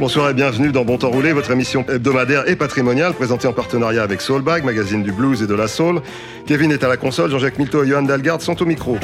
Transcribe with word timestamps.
Bonsoir 0.00 0.30
et 0.30 0.34
bienvenue 0.34 0.70
dans 0.70 0.84
Bon 0.84 0.96
Temps 0.96 1.10
Roulé, 1.10 1.32
votre 1.32 1.50
émission 1.50 1.84
hebdomadaire 1.88 2.48
et 2.48 2.54
patrimoniale 2.54 3.14
présentée 3.14 3.48
en 3.48 3.52
partenariat 3.52 4.04
avec 4.04 4.20
Soulbag, 4.20 4.62
magazine 4.62 5.02
du 5.02 5.10
blues 5.10 5.42
et 5.42 5.48
de 5.48 5.54
la 5.54 5.66
soul. 5.66 6.02
Kevin 6.46 6.70
est 6.70 6.84
à 6.84 6.88
la 6.88 6.96
console, 6.96 7.32
Jean-Jacques 7.32 7.58
Milto 7.58 7.82
et 7.82 7.88
Johan 7.88 8.02
Dalgard 8.02 8.40
sont 8.40 8.62
au 8.62 8.64
micro. 8.64 8.96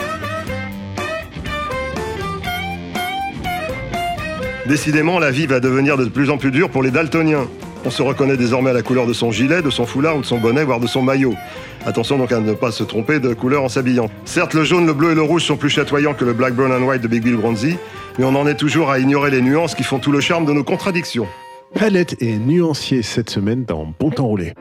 Décidément, 4.67 5.19
la 5.19 5.33
vie 5.33 5.47
va 5.47 5.59
devenir 5.59 5.97
de 5.97 6.05
plus 6.05 6.31
en 6.31 6.39
plus 6.39 6.53
dure 6.53 6.71
pour 6.71 6.85
les 6.85 6.93
daltoniens. 6.93 7.49
On 7.87 7.91
se 7.91 8.03
reconnaît 8.03 8.39
désormais 8.39 8.71
à 8.71 8.73
la 8.73 8.83
couleur 8.83 9.07
de 9.07 9.13
son 9.13 9.31
gilet, 9.31 9.61
de 9.61 9.69
son 9.69 9.85
foulard 9.85 10.17
ou 10.17 10.23
de 10.23 10.27
son 10.27 10.39
bonnet, 10.39 10.65
voire 10.65 10.81
de 10.81 10.87
son 10.87 11.03
maillot. 11.03 11.35
Attention 11.85 12.17
donc 12.17 12.33
à 12.33 12.41
ne 12.41 12.55
pas 12.55 12.73
se 12.73 12.83
tromper 12.83 13.21
de 13.21 13.35
couleur 13.35 13.63
en 13.63 13.69
s'habillant. 13.69 14.09
Certes, 14.25 14.55
le 14.55 14.65
jaune, 14.65 14.87
le 14.87 14.95
bleu 14.95 15.13
et 15.13 15.15
le 15.15 15.21
rouge 15.21 15.45
sont 15.45 15.57
plus 15.57 15.69
chatoyants 15.69 16.15
que 16.15 16.25
le 16.25 16.33
black, 16.33 16.55
brown 16.55 16.73
and 16.73 16.87
white 16.87 17.03
de 17.03 17.09
Big 17.09 17.23
Bill 17.23 17.37
Bronzy, 17.37 17.77
mais 18.19 18.25
on 18.25 18.35
en 18.35 18.47
est 18.47 18.55
toujours 18.55 18.91
à 18.91 18.99
ignorer 18.99 19.31
les 19.31 19.43
nuances 19.43 19.75
qui 19.75 19.83
font 19.83 19.99
tout 19.99 20.13
le 20.13 20.21
charme 20.21 20.47
de 20.47 20.53
nos 20.53 20.65
contradictions. 20.65 21.27
Palette 21.75 22.17
et 22.23 22.39
nuancier 22.39 23.03
cette 23.03 23.29
semaine 23.29 23.65
dans 23.65 23.93
Bon 23.99 24.11
Temps 24.11 24.29
Roulé. 24.29 24.55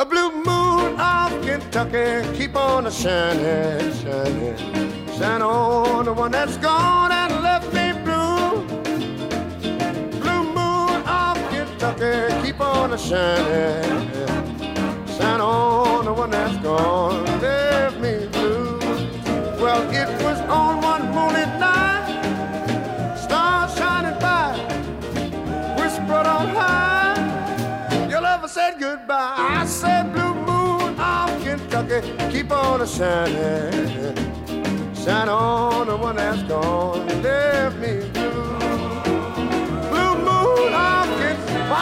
A 0.00 0.04
blue 0.04 0.32
moon 0.44 0.96
of 0.98 1.46
Kentucky, 1.46 2.26
keep 2.36 2.56
on 2.56 2.86
a 2.86 2.90
shining, 2.90 3.92
shining. 4.02 4.90
Shine 5.16 5.42
on 5.42 6.06
the 6.06 6.12
one 6.12 6.32
that's 6.32 6.56
gone 6.56 7.12
and 7.12 7.42
left 7.42 7.72
me 7.74 7.89
Keep 12.00 12.60
on 12.62 12.94
a 12.94 12.98
shining. 12.98 14.10
Shine 15.06 15.40
on 15.42 16.06
the 16.06 16.14
one 16.14 16.30
that's 16.30 16.56
gone, 16.62 17.26
left 17.42 17.98
me 17.98 18.26
blue. 18.28 18.78
Well, 19.60 19.82
it 19.90 20.08
was 20.24 20.40
on 20.48 20.80
one 20.80 21.10
moonlit 21.12 21.48
night, 21.60 23.16
stars 23.18 23.76
shining 23.76 24.18
by, 24.18 24.56
whispered 25.78 26.26
on 26.26 26.48
high. 26.48 28.08
Your 28.08 28.22
lover 28.22 28.48
said 28.48 28.80
goodbye. 28.80 29.34
I 29.36 29.66
said, 29.66 30.10
Blue 30.14 30.32
moon 30.32 30.98
of 30.98 31.42
Kentucky, 31.42 32.00
keep 32.32 32.50
on 32.50 32.80
a 32.80 32.86
shining. 32.86 34.16
Shine 34.94 35.28
on 35.28 35.86
the 35.86 35.98
one 35.98 36.16
that's 36.16 36.42
gone, 36.44 37.06
left 37.22 37.76
me. 37.76 38.08
Blue 38.14 38.49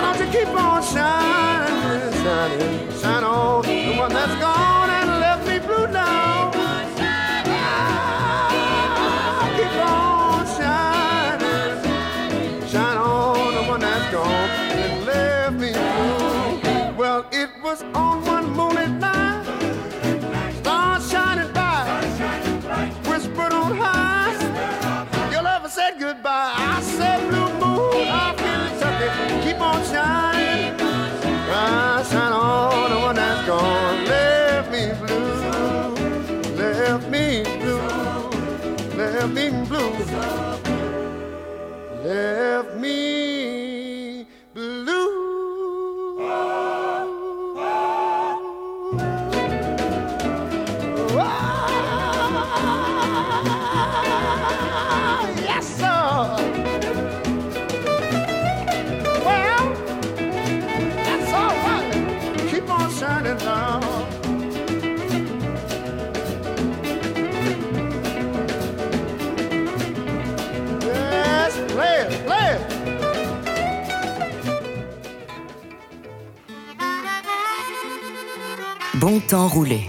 why 0.00 0.16
don't 0.16 0.26
you 0.26 0.32
keep 0.38 0.48
on 0.48 0.80
shining, 0.80 2.12
shining, 2.22 3.00
shine 3.00 3.24
on 3.24 3.62
the 3.62 3.96
one 3.98 4.12
that's 4.12 4.40
gone 4.40 4.90
and 4.90 5.10
left 5.20 5.44
me 5.48 5.58
blue 5.58 5.88
now. 5.88 6.50
Keep 9.56 9.74
on 9.84 10.46
shining, 10.56 11.78
shine 12.68 12.96
on 12.96 13.54
the 13.54 13.62
one 13.68 13.80
that's 13.80 14.12
gone 14.12 14.50
and 14.70 15.04
left 15.04 15.54
me 15.54 15.72
blue. 15.72 16.96
Well, 16.96 17.26
it 17.32 17.50
was 17.60 17.82
on 17.94 18.07
Bon 78.94 79.20
temps 79.20 79.48
roulé. 79.48 79.86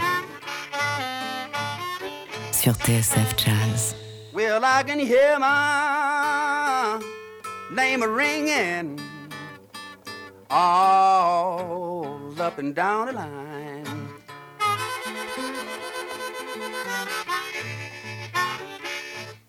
Sur 2.52 2.74
TSF 2.74 3.36
Jazz. 3.38 3.96
Well, 4.34 4.64
I 4.64 4.84
can 4.84 5.00
hear 5.00 5.40
my 5.40 7.00
name 7.72 8.04
a 8.04 8.08
ringing 8.08 9.00
all 10.50 12.20
up 12.40 12.60
and 12.60 12.76
down 12.76 13.08
the 13.08 13.14
line. 13.14 13.86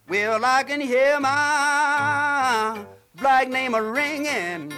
Well, 0.09 0.45
I 0.45 0.63
can 0.63 0.81
hear 0.81 1.21
my 1.21 2.79
black 3.17 3.49
name 3.49 3.75
a 3.75 3.83
ringing 3.83 4.73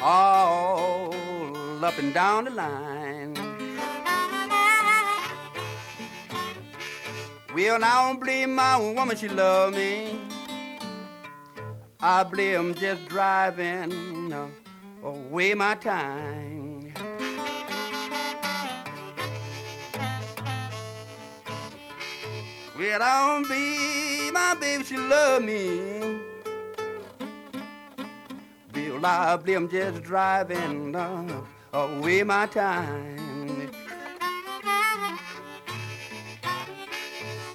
all 0.00 1.14
up 1.84 1.98
and 1.98 2.12
down 2.12 2.44
the 2.44 2.50
line. 2.50 2.99
Well, 7.52 7.82
I 7.82 8.06
don't 8.06 8.20
believe 8.20 8.48
my 8.48 8.78
woman, 8.78 9.16
she 9.16 9.28
love 9.28 9.74
me. 9.74 10.20
I 12.00 12.22
I'm 12.54 12.74
just 12.74 13.06
driving 13.08 14.32
uh, 14.32 14.46
away 15.02 15.54
my 15.54 15.74
time. 15.74 16.94
Well, 22.78 23.02
I 23.02 23.26
don't 23.26 23.48
believe 23.48 24.32
my 24.32 24.54
baby, 24.54 24.84
she 24.84 24.96
love 24.96 25.42
me. 25.42 26.20
Well, 28.72 29.04
I 29.04 29.36
I'm 29.54 29.68
just 29.68 30.04
driving 30.04 30.94
uh, 30.94 31.42
away 31.72 32.22
my 32.22 32.46
time. 32.46 33.29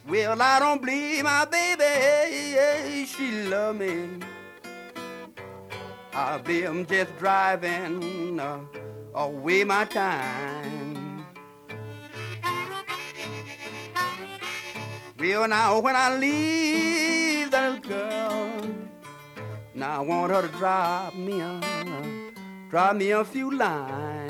Well, 0.08 0.40
I 0.40 0.60
don't 0.60 0.82
believe 0.82 1.24
my 1.24 1.46
baby, 1.46 3.06
she 3.06 3.32
love 3.50 3.78
me. 3.78 4.20
I 6.14 6.38
believe 6.38 6.70
I'm 6.70 6.86
just 6.86 7.18
driving 7.18 8.40
uh, 8.40 8.60
away 9.16 9.64
my 9.64 9.84
time. 9.86 11.26
Well, 15.18 15.48
now 15.48 15.80
when 15.80 15.96
I 15.96 16.16
leave 16.16 17.50
that 17.50 17.82
girl, 17.82 18.62
now 19.74 20.02
I 20.02 20.06
want 20.06 20.32
her 20.32 20.44
to 20.44 20.48
drop 20.50 21.16
me 21.16 21.42
a, 21.42 21.62
drop 22.70 22.96
me 22.96 23.10
a 23.10 23.26
few 23.26 23.50
lines. 23.58 24.25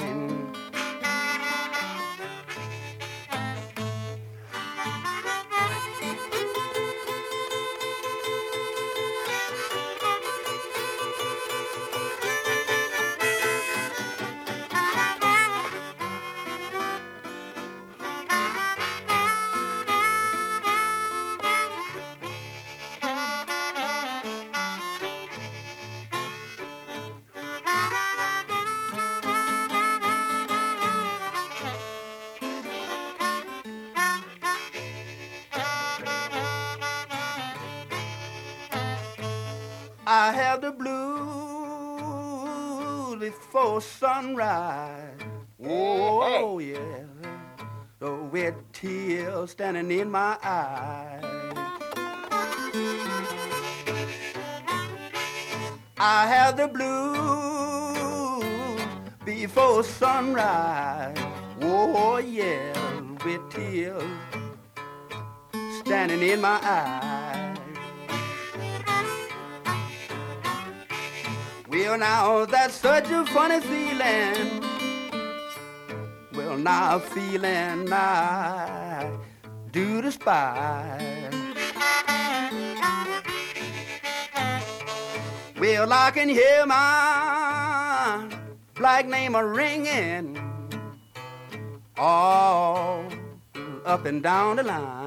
Before 43.55 43.79
sunrise. 43.79 45.17
Oh, 45.63 46.59
yeah. 46.59 46.77
Oh, 47.23 47.67
the 47.99 48.13
wet 48.13 48.53
tears 48.73 49.51
standing 49.51 49.91
in 49.97 50.11
my 50.11 50.37
eyes. 50.43 51.23
I 55.97 56.27
have 56.27 56.57
the 56.57 56.67
blues 56.67 58.43
before 59.23 59.85
sunrise. 59.85 61.15
Oh, 61.61 62.17
yeah, 62.17 62.73
with 63.23 63.49
tears 63.51 64.03
standing 65.79 66.21
in 66.21 66.41
my 66.41 66.59
eyes. 66.61 66.94
Well, 71.87 71.99
now 71.99 72.45
that's 72.45 72.73
such 72.73 73.11
a 73.11 73.23
funny 73.27 73.61
feeling. 73.61 74.63
Well, 76.33 76.57
now 76.57 76.97
feeling 76.97 77.93
I 77.93 79.15
do 79.71 80.01
despise. 80.01 81.31
Well, 85.59 85.93
I 85.93 86.09
can 86.09 86.27
hear 86.27 86.65
my 86.65 88.35
black 88.73 89.07
name 89.07 89.35
a 89.35 89.45
ringing 89.45 90.39
all 91.97 93.05
up 93.85 94.05
and 94.07 94.23
down 94.23 94.55
the 94.55 94.63
line. 94.63 95.04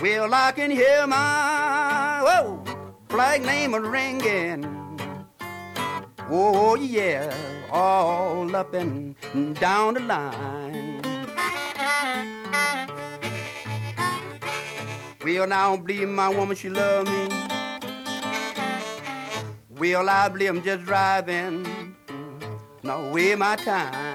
Well, 0.00 0.32
I 0.32 0.52
can 0.52 0.70
hear 0.70 1.06
my 1.06 2.22
whoa, 2.24 2.64
flag 3.10 3.42
name 3.42 3.74
a 3.74 3.80
ringing. 3.80 4.64
Oh 6.30 6.74
yeah, 6.74 7.30
all 7.70 8.56
up 8.56 8.72
and 8.72 9.14
down 9.60 9.94
the 9.94 10.00
line. 10.00 11.02
Well, 15.22 15.46
now 15.46 15.72
I 15.72 15.76
don't 15.76 15.86
believe 15.86 16.08
my 16.08 16.30
woman, 16.30 16.56
she 16.56 16.70
love 16.70 17.06
me. 17.06 17.28
Well, 19.68 20.08
I 20.08 20.28
believe 20.30 20.48
I'm 20.48 20.62
just 20.62 20.86
driving, 20.86 21.94
no 22.82 23.12
way 23.12 23.34
my 23.34 23.56
time. 23.56 24.09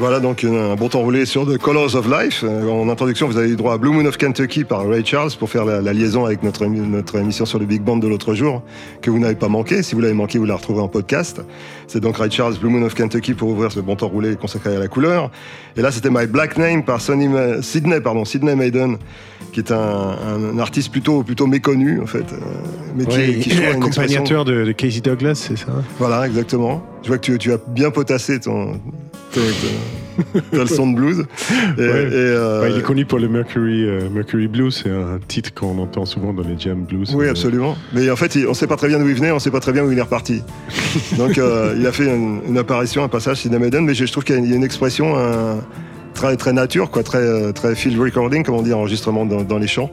Voilà 0.00 0.20
donc 0.20 0.44
un 0.44 0.76
bon 0.76 0.88
temps 0.88 1.00
roulé 1.00 1.26
sur 1.26 1.44
The 1.44 1.58
Colors 1.58 1.96
of 1.96 2.06
Life. 2.06 2.44
Euh, 2.44 2.68
En 2.68 2.88
introduction, 2.88 3.26
vous 3.26 3.36
avez 3.36 3.48
eu 3.50 3.56
droit 3.56 3.74
à 3.74 3.78
Blue 3.78 3.90
Moon 3.90 4.04
of 4.06 4.16
Kentucky 4.16 4.62
par 4.62 4.86
Ray 4.88 5.04
Charles 5.04 5.32
pour 5.36 5.50
faire 5.50 5.64
la, 5.64 5.80
la 5.80 5.92
liaison 5.92 6.24
avec 6.24 6.44
notre, 6.44 6.66
notre 6.66 7.16
émission 7.16 7.44
sur 7.44 7.58
le 7.58 7.66
Big 7.66 7.82
Band 7.82 7.96
de 7.96 8.06
l'autre 8.06 8.32
jour, 8.34 8.62
que 9.02 9.10
vous 9.10 9.18
n'avez 9.18 9.34
pas 9.34 9.48
manqué. 9.48 9.82
Si 9.82 9.96
vous 9.96 10.00
l'avez 10.00 10.14
manqué, 10.14 10.38
vous 10.38 10.44
la 10.44 10.54
retrouvez 10.54 10.80
en 10.80 10.86
podcast. 10.86 11.40
C'est 11.88 11.98
donc 11.98 12.16
Ray 12.18 12.30
Charles, 12.30 12.54
Blue 12.60 12.68
Moon 12.70 12.82
of 12.86 12.94
Kentucky 12.94 13.34
pour 13.34 13.48
ouvrir 13.48 13.72
ce 13.72 13.80
bon 13.80 13.96
temps 13.96 14.06
roulé 14.06 14.36
consacré 14.36 14.76
à 14.76 14.78
la 14.78 14.86
couleur. 14.86 15.32
Et 15.76 15.82
là, 15.82 15.90
c'était 15.90 16.10
My 16.10 16.26
Black 16.28 16.56
Name 16.58 16.84
par 16.84 17.00
Sonny 17.00 17.28
Sydney, 17.62 18.00
pardon, 18.00 18.24
Sydney 18.24 18.54
Maiden, 18.54 18.98
qui 19.52 19.58
est 19.58 19.72
un, 19.72 19.78
un 20.54 20.58
artiste 20.60 20.92
plutôt, 20.92 21.24
plutôt 21.24 21.48
méconnu, 21.48 22.00
en 22.00 22.06
fait, 22.06 22.18
euh, 22.32 22.36
mais 22.96 23.04
qui, 23.04 23.16
Ouais, 23.16 23.30
expression- 23.38 23.70
accompagnateur 23.72 24.44
de, 24.44 24.64
de 24.64 24.70
Casey 24.72 25.00
Douglas, 25.00 25.34
c'est 25.34 25.56
ça? 25.58 25.72
Voilà, 25.98 26.24
exactement. 26.28 26.84
Je 27.02 27.08
vois 27.08 27.18
que 27.18 27.22
tu, 27.32 27.36
tu 27.38 27.52
as 27.52 27.58
bien 27.66 27.90
potassé 27.90 28.38
ton, 28.38 28.74
ton, 29.32 29.40
ton- 29.40 29.87
ta 30.50 30.58
leçon 30.58 30.90
de 30.90 30.96
blues. 30.96 31.24
Et, 31.78 31.80
Ouais. 31.80 31.86
et, 31.86 32.10
euh, 32.14 32.62
Ouais, 32.62 32.70
Il 32.72 32.78
est 32.78 32.82
connu 32.82 33.04
pour 33.04 33.18
le 33.18 33.28
Mercury, 33.28 33.84
euh, 33.84 34.08
Mercury 34.10 34.48
Blues, 34.48 34.80
c'est 34.82 34.90
un 34.90 35.18
titre 35.26 35.52
qu'on 35.54 35.78
entend 35.78 36.04
souvent 36.06 36.32
dans 36.32 36.42
les 36.42 36.58
jam 36.58 36.84
blues. 36.84 37.14
oui, 37.14 37.26
Euh, 37.26 37.30
absolument. 37.30 37.76
Mais 37.92 38.10
en 38.10 38.16
fait, 38.16 38.36
on 38.46 38.50
ne 38.50 38.54
sait 38.54 38.66
pas 38.66 38.76
très 38.76 38.88
bien 38.88 38.98
d'où 38.98 39.08
il 39.08 39.14
venait, 39.14 39.30
on 39.30 39.34
ne 39.34 39.40
sait 39.40 39.50
pas 39.50 39.60
très 39.60 39.72
bien 39.72 39.84
où 39.84 39.92
il 39.92 39.98
est 39.98 40.02
reparti. 40.02 40.42
Donc, 41.18 41.38
euh, 41.38 41.74
il 41.78 41.86
a 41.86 41.92
fait 41.92 42.04
une, 42.06 42.40
une 42.48 42.58
apparition, 42.58 43.02
un 43.04 43.08
passage 43.08 43.38
chez 43.40 43.48
Maiden, 43.50 43.84
mais 43.84 43.94
je, 43.94 44.04
trouve 44.10 44.24
qu'il 44.24 44.34
y 44.34 44.52
a 44.52 44.56
une, 44.56 44.64
expression 44.64 45.16
un- 45.18 45.60
très, 46.14 46.36
très 46.36 46.52
nature, 46.52 46.90
quoi, 46.90 47.02
très, 47.04 47.52
très 47.52 47.74
field 47.76 47.98
recording, 48.00 48.42
comme 48.42 48.56
on 48.56 48.62
dit, 48.62 48.72
enregistrement 48.72 49.24
dans, 49.24 49.42
dans 49.42 49.58
les 49.58 49.68
champs, 49.68 49.90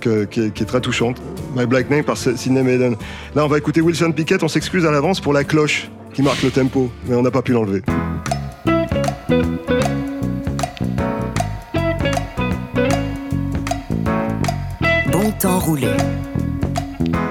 que- 0.00 0.24
qui, 0.24 0.40
est, 0.42 0.50
qui 0.52 0.62
est 0.62 0.66
très 0.66 0.80
touchante. 0.80 1.20
My 1.56 1.66
Black 1.66 1.90
Name 1.90 2.04
par 2.04 2.16
Sidney 2.16 2.62
Maiden. 2.62 2.94
Là, 3.34 3.44
on 3.44 3.48
va 3.48 3.58
écouter 3.58 3.80
Wilson 3.80 4.12
Pickett, 4.12 4.42
on 4.44 4.48
s'excuse 4.48 4.86
à 4.86 4.90
l'avance 4.92 5.20
pour 5.20 5.32
la 5.32 5.42
cloche 5.44 5.88
qui 6.12 6.22
marque 6.22 6.42
le 6.44 6.50
tempo, 6.50 6.90
mais 7.08 7.16
on 7.16 7.22
n'a 7.22 7.30
pas 7.32 7.42
pu 7.42 7.52
l'enlever. 7.52 7.82
Bon 15.24 15.32
temps 15.38 15.58
roulé 15.58 15.88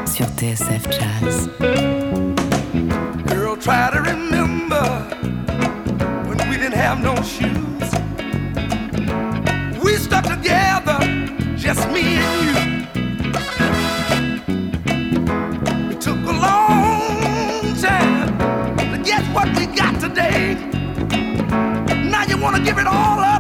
sur 0.07 0.25
TSF 0.25 0.89
Jazz. 0.89 1.47
Girl, 3.27 3.55
try 3.55 3.91
to 3.91 4.01
remember 4.01 4.83
when 6.25 6.39
we 6.49 6.57
didn't 6.57 6.73
have 6.73 7.03
no 7.03 7.13
shoes. 7.21 7.91
We 9.83 9.97
stuck 9.97 10.23
together, 10.23 10.97
just 11.55 11.87
me 11.91 12.17
and 12.17 12.43
you. 12.45 12.55
It 15.91 16.01
took 16.01 16.17
a 16.25 16.31
long 16.31 17.75
time 17.79 18.35
to 18.91 18.97
get 19.03 19.21
what 19.35 19.55
we 19.55 19.67
got 19.67 19.99
today. 20.01 20.55
Now 22.09 22.23
you 22.23 22.39
wanna 22.41 22.59
give 22.59 22.79
it 22.79 22.87
all 22.87 23.19
up 23.19 23.32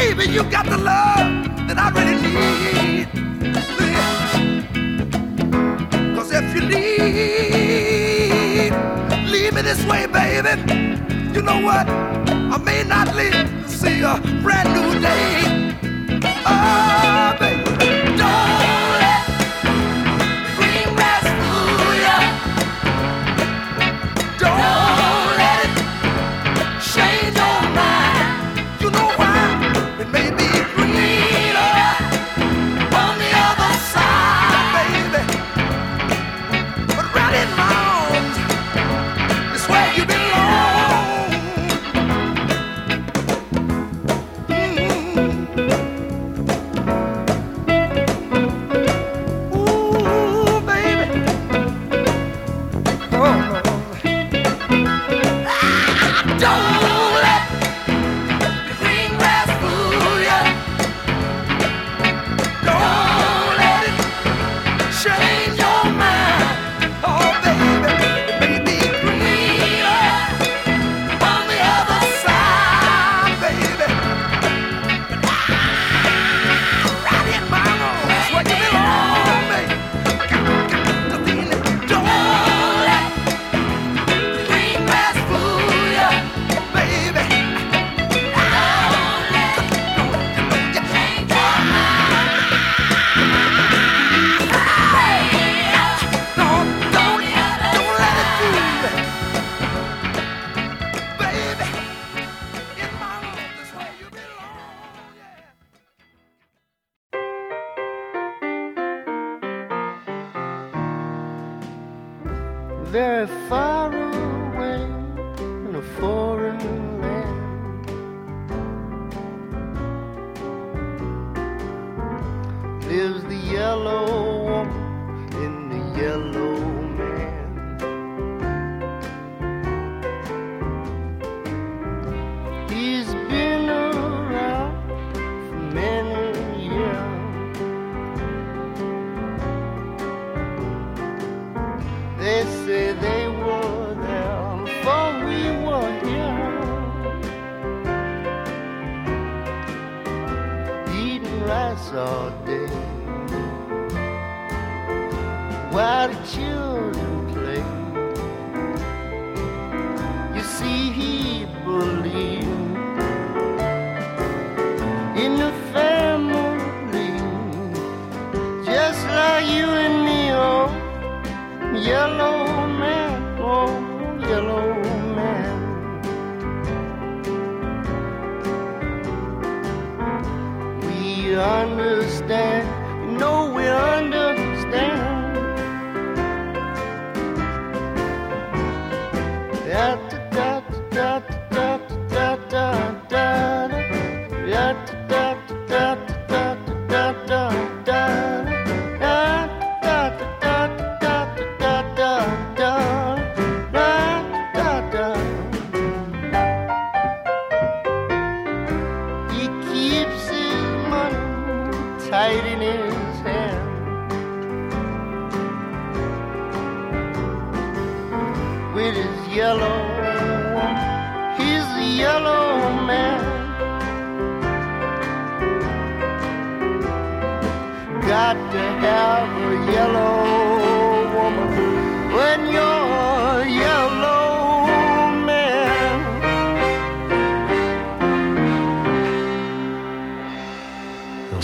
baby, 0.00 0.24
you 0.32 0.42
got 0.44 0.64
the 0.64 0.78
love 0.78 1.26
that 1.68 1.78
I 1.84 1.88
really 1.98 2.16
need. 2.26 3.06
Cause 6.16 6.30
if 6.32 6.46
you 6.54 6.62
leave, 6.74 7.12
leave 9.30 9.52
me 9.52 9.62
this 9.62 9.84
way, 9.84 10.06
baby, 10.06 10.54
you 11.34 11.42
know 11.42 11.60
what? 11.60 11.86
I 12.54 12.56
may 12.64 12.82
not 12.84 13.14
live 13.14 13.46
to 13.64 13.68
see 13.68 14.00
a 14.00 14.14
brand 14.42 14.68
new 14.76 14.90
day. 15.08 15.42
Oh, 16.46 17.36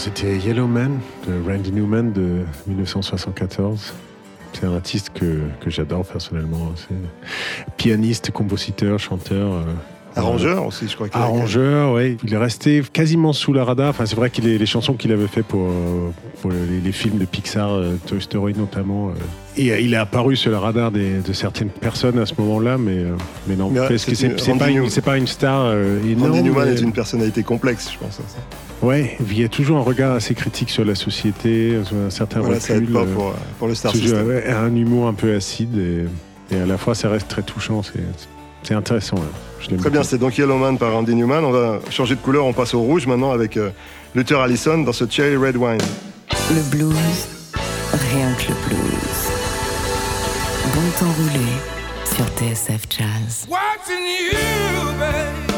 C'était 0.06 0.36
Yellow 0.36 0.68
Man 0.68 1.00
de 1.26 1.50
Randy 1.50 1.72
Newman 1.72 2.12
de 2.12 2.44
1974. 2.68 3.92
C'est 4.52 4.64
un 4.64 4.74
artiste 4.74 5.10
que, 5.12 5.40
que 5.60 5.68
j'adore 5.68 6.06
personnellement. 6.06 6.72
C'est 6.76 7.74
pianiste, 7.76 8.30
compositeur, 8.30 9.00
chanteur. 9.00 9.64
Euh, 10.16 10.20
Arrangeur 10.20 10.66
aussi, 10.66 10.88
je 10.88 10.94
crois 10.94 11.08
qu'il 11.08 11.20
a- 11.20 11.24
Arrangeur, 11.24 11.92
oui. 11.94 12.16
Il 12.24 12.32
est 12.32 12.36
resté 12.38 12.82
quasiment 12.92 13.32
sous 13.32 13.52
la 13.52 13.64
radar. 13.64 13.90
Enfin, 13.90 14.06
c'est 14.06 14.16
vrai 14.16 14.30
est 14.30 14.40
les 14.58 14.66
chansons 14.66 14.94
qu'il 14.94 15.12
avait 15.12 15.26
fait 15.26 15.42
pour, 15.42 15.66
euh, 15.68 16.10
pour 16.40 16.50
les, 16.50 16.80
les 16.82 16.92
films 16.92 17.18
de 17.18 17.24
Pixar, 17.24 17.70
euh, 17.72 17.96
Toy 18.06 18.20
Story 18.20 18.54
notamment. 18.56 19.08
euh. 19.08 19.12
Et 19.58 19.82
il 19.82 19.94
est 19.94 19.98
apparu 19.98 20.36
sur 20.36 20.50
le 20.50 20.58
radar 20.58 20.90
des- 20.90 21.18
de 21.20 21.32
certaines 21.32 21.68
personnes 21.70 22.18
à 22.18 22.26
ce 22.26 22.34
moment-là, 22.38 22.76
mais, 22.78 23.04
mais 23.46 23.56
non. 23.56 23.70
Mais, 23.70 23.80
ouais, 23.80 23.88
parce 23.88 24.04
que 24.04 24.14
c'est 24.14 24.26
une- 24.26 24.58
pas, 24.58 24.68
une- 24.68 24.76
Newman. 24.76 24.90
c'est 24.90 25.00
pas 25.04 25.16
une 25.16 25.26
star 25.26 25.62
euh, 25.66 25.98
énorme. 26.04 26.32
Randy 26.32 26.42
Newman 26.44 26.66
mais- 26.68 26.74
est 26.74 26.82
une 26.82 26.92
personnalité 26.92 27.42
complexe, 27.42 27.90
je 27.92 27.98
pense. 27.98 28.16
ça. 28.16 28.22
Ouais, 28.82 29.16
il 29.30 29.40
y 29.40 29.44
a 29.44 29.48
toujours 29.48 29.78
un 29.78 29.82
regard 29.82 30.12
assez 30.14 30.34
critique 30.34 30.68
sur 30.68 30.84
la 30.84 30.94
société, 30.94 31.78
sur 31.84 31.96
un 31.96 32.10
certain 32.10 32.40
Voilà, 32.40 32.60
ça 32.60 32.74
aide 32.74 32.80
recul. 32.82 32.92
pas 32.94 33.04
pour, 33.06 33.32
pour 33.58 33.68
le 33.68 33.74
Star 33.74 33.92
ce 33.92 33.96
jeu, 33.96 34.02
System. 34.08 34.26
ouais, 34.26 34.46
un 34.50 34.74
humour 34.76 35.08
un 35.08 35.14
peu 35.14 35.34
acide 35.34 35.76
et, 35.78 36.54
et 36.54 36.60
à 36.60 36.66
la 36.66 36.76
fois 36.76 36.94
ça 36.94 37.08
reste 37.08 37.28
très 37.28 37.42
touchant. 37.42 37.82
C'est 37.82 38.00
c'est 38.62 38.74
intéressant. 38.74 39.16
là. 39.16 39.22
Je 39.60 39.70
l'aime 39.70 39.80
Très 39.80 39.90
bien, 39.90 40.02
c'est 40.02 40.18
donc 40.18 40.36
Yellow 40.38 40.58
Man 40.58 40.78
par 40.78 40.92
Randy 40.92 41.14
Newman. 41.14 41.44
On 41.44 41.50
va 41.50 41.80
changer 41.90 42.14
de 42.14 42.20
couleur, 42.20 42.44
on 42.44 42.52
passe 42.52 42.74
au 42.74 42.80
rouge 42.80 43.06
maintenant 43.06 43.32
avec 43.32 43.56
euh, 43.56 43.70
Luther 44.14 44.38
Allison 44.40 44.78
dans 44.78 44.92
ce 44.92 45.04
Cherry 45.08 45.36
Red 45.36 45.56
Wine. 45.56 45.78
Le 46.54 46.62
blues, 46.70 46.94
rien 47.92 48.32
que 48.34 48.48
le 48.48 48.68
blues. 48.68 49.30
Bon 50.74 50.90
temps 50.98 51.12
roulé 51.12 51.46
sur 52.04 52.24
TSF 52.36 52.82
Jazz. 52.90 53.46
Watching 53.48 54.04
you, 54.32 54.98
babe. 54.98 55.55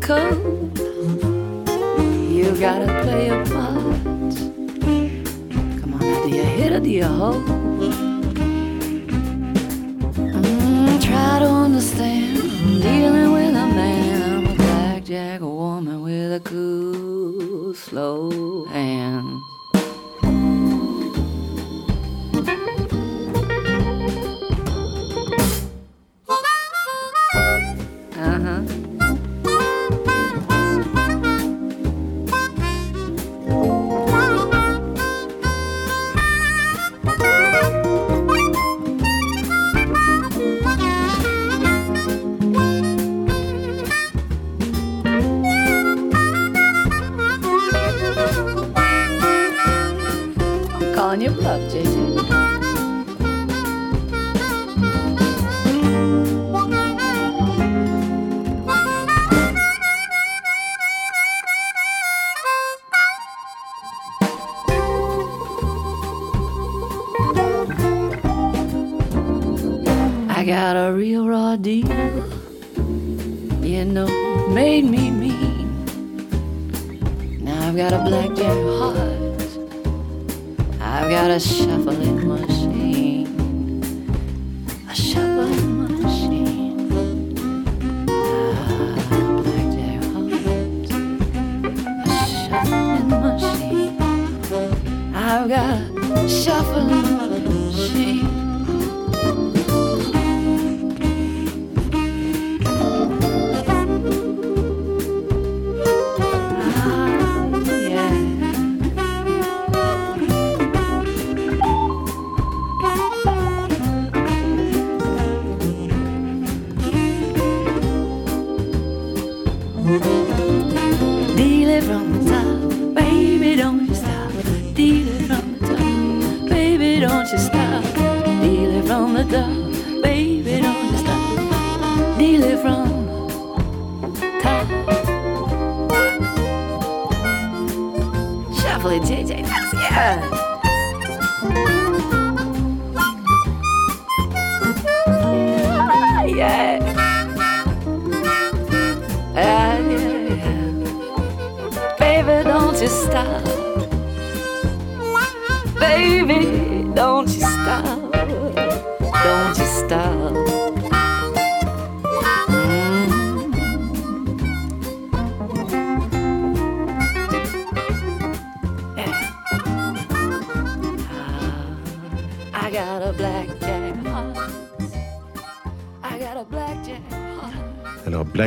Cut 0.00 0.32
you. 2.30 2.56
Gotta 2.58 2.86
play 3.02 3.28
a 3.28 3.44
part. 3.44 4.36
Come 5.80 5.94
on, 5.94 6.00
now, 6.00 6.22
do 6.22 6.28
you 6.30 6.42
hit 6.42 6.72
or 6.72 6.80
do 6.80 6.90
you 6.90 7.04
hold? 7.04 7.44
Mm, 10.32 11.02
try 11.02 11.38
to 11.40 11.46
understand. 11.46 12.38
I'm 12.38 12.80
dealing 12.80 13.32
with 13.32 13.54
a 13.54 13.66
man. 13.66 14.22
I'm 14.32 14.46
a 14.46 14.54
blackjack 14.54 15.40
woman 15.40 16.02
with 16.02 16.32
a 16.32 16.40
cool, 16.40 17.74
slow 17.74 18.64
hand. 18.66 19.55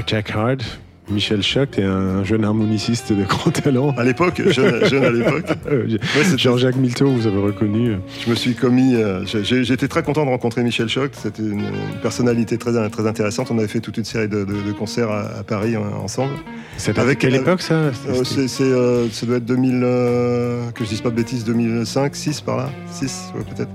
Blackjack 0.10 0.36
Hard, 0.36 0.64
Michel 1.12 1.44
Choc 1.44 1.78
est 1.78 1.84
un 1.84 2.24
jeune 2.24 2.44
harmoniciste 2.44 3.14
de 3.14 3.24
grand 3.26 3.52
talent. 3.52 3.94
À 3.96 4.04
l'époque, 4.04 4.42
jeune, 4.50 4.84
jeune 4.86 5.04
à 5.04 5.12
l'époque. 5.12 5.46
Euh, 5.72 5.86
c'était- 6.24 6.38
Jean-Jacques 6.40 6.78
Milteau, 6.78 7.10
vous 7.12 7.28
avez 7.28 7.38
reconnu. 7.40 7.98
Je 8.26 8.30
me 8.32 8.34
suis 8.34 8.56
commis. 8.56 8.96
euh, 8.96 9.24
J'étais 9.26 9.88
très 9.88 10.02
content 10.02 10.26
de 10.26 10.30
rencontrer 10.32 10.64
Michel 10.64 10.90
Choc. 10.90 11.12
C'était 11.14 11.44
une, 11.44 11.60
une 11.60 12.00
personnalité 12.02 12.58
très, 12.58 12.90
très 12.90 13.06
intéressante. 13.08 13.52
On 13.52 13.60
avait 13.60 13.68
fait 13.68 13.82
toute 13.82 13.98
une 13.98 14.04
série 14.06 14.28
de, 14.28 14.46
de- 14.46 14.62
de 14.68 14.72
concerts 14.72 15.12
à, 15.12 15.40
à 15.40 15.44
Paris 15.44 15.76
euh, 15.76 15.80
ensemble. 16.04 16.34
C'est 16.78 16.98
Avec- 16.98 17.20
quelle 17.20 17.36
époque 17.36 17.62
ça 17.62 17.76
Euh, 17.76 17.92
euh, 18.62 19.08
ça 19.12 19.26
doit 19.28 19.38
être 19.38 19.46
2000, 19.46 19.82
euh, 19.84 20.72
que 20.72 20.84
je 20.86 20.90
dise 20.90 21.02
pas 21.02 21.12
de 21.12 21.16
bêtises, 21.16 21.44
2005, 21.46 22.16
6 22.16 22.42
par 22.42 22.58
là, 22.58 22.70
6 22.92 23.32
ouais, 23.36 23.42
peut-être. 23.56 23.70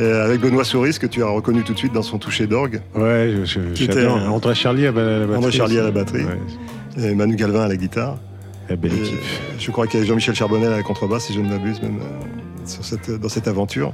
Et 0.00 0.10
avec 0.10 0.40
Benoît 0.40 0.64
Souris, 0.64 0.98
que 0.98 1.06
tu 1.06 1.22
as 1.22 1.26
reconnu 1.28 1.62
tout 1.62 1.74
de 1.74 1.78
suite 1.78 1.92
dans 1.92 2.02
son 2.02 2.18
toucher 2.18 2.46
d'orgue, 2.46 2.80
Ouais, 2.94 3.34
je- 3.44 3.60
je- 3.74 3.84
était- 3.84 4.06
André 4.06 4.54
Charlier 4.54 4.86
à 4.88 4.92
la 4.92 5.26
batterie. 5.26 5.36
André 5.36 5.52
Charlier 5.52 5.78
à 5.78 5.82
la 5.84 5.90
batterie. 5.90 6.24
Ouais, 6.24 7.04
et 7.10 7.14
Manu 7.14 7.36
Galvin 7.36 7.60
à 7.62 7.68
la 7.68 7.76
guitare. 7.76 8.18
la 8.68 8.76
belle 8.76 8.92
Et 8.94 8.98
équipe. 8.98 9.18
je 9.58 9.70
crois 9.72 9.86
qu'il 9.88 9.98
y 10.00 10.02
a 10.02 10.06
Jean-Michel 10.06 10.34
Charbonnel 10.34 10.72
à 10.72 10.76
la 10.76 10.82
contrebasse, 10.84 11.24
si 11.26 11.34
je 11.34 11.40
ne 11.40 11.48
m'abuse, 11.48 11.82
même 11.82 11.98
euh, 12.00 12.66
sur 12.66 12.84
cette, 12.84 13.10
dans 13.10 13.28
cette 13.28 13.48
aventure. 13.48 13.92